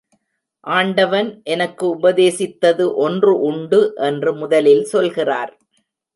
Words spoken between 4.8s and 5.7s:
சொல்கிறார்.